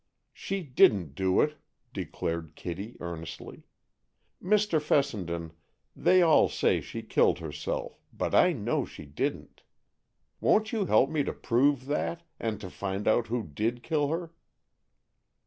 [0.33, 1.57] "She didn't do it,"
[1.93, 3.67] declared Kitty earnestly.
[4.41, 4.81] "Mr.
[4.81, 5.51] Fessenden,
[5.95, 9.61] they all say she killed herself, but I know she didn't.
[10.39, 14.33] Won't you help me to prove that, and to find out who did kill her?"